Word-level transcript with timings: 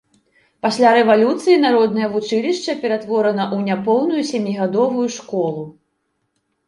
Пасля 0.65 0.93
рэвалюцыі 0.97 1.57
народнае 1.65 2.07
вучылішча 2.15 2.75
ператворана 2.85 3.43
ў 3.55 3.71
няпоўную 3.71 4.23
сямігадовую 4.31 5.07
школу. 5.21 5.63